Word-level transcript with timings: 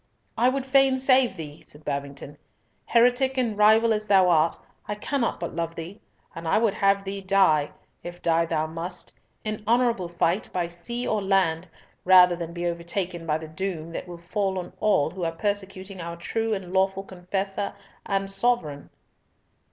"I 0.35 0.49
would 0.49 0.65
fain 0.65 0.97
save 0.97 1.37
thee," 1.37 1.61
said 1.61 1.85
Babington. 1.85 2.39
"Heretic 2.87 3.37
and 3.37 3.55
rival 3.55 3.93
as 3.93 4.07
thou 4.07 4.29
art, 4.29 4.57
I 4.87 4.95
cannot 4.95 5.39
but 5.39 5.55
love 5.55 5.75
thee, 5.75 6.01
and 6.33 6.47
I 6.47 6.57
would 6.57 6.73
have 6.73 7.03
thee 7.03 7.21
die, 7.21 7.73
if 8.01 8.19
die 8.19 8.47
thou 8.47 8.65
must, 8.65 9.13
in 9.43 9.63
honourable 9.67 10.09
fight 10.09 10.51
by 10.51 10.69
sea 10.69 11.07
or 11.07 11.21
land, 11.21 11.67
rather 12.03 12.35
than 12.35 12.51
be 12.51 12.65
overtaken 12.65 13.27
by 13.27 13.37
the 13.37 13.47
doom 13.47 13.91
that 13.91 14.07
will 14.07 14.17
fall 14.17 14.57
on 14.57 14.73
all 14.79 15.11
who 15.11 15.23
are 15.23 15.31
persecuting 15.31 16.01
our 16.01 16.17
true 16.17 16.51
and 16.55 16.73
lawful 16.73 17.03
confessor 17.03 17.75
and 18.07 18.31
sovereign." 18.31 18.89